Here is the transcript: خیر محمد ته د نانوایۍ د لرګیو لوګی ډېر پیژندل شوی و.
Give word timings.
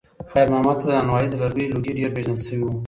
خیر 0.31 0.47
محمد 0.53 0.77
ته 0.81 0.85
د 0.87 0.91
نانوایۍ 0.97 1.27
د 1.29 1.33
لرګیو 1.41 1.71
لوګی 1.73 1.91
ډېر 1.97 2.09
پیژندل 2.15 2.41
شوی 2.47 2.59
و. 2.65 2.71